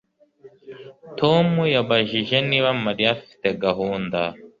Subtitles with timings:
[1.19, 4.19] Tom yabajije niba Mariya afite gahunda